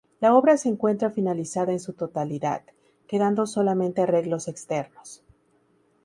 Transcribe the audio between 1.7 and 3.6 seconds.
en su totalidad, quedando